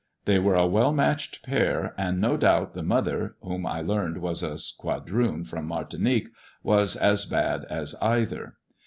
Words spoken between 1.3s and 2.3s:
pair, and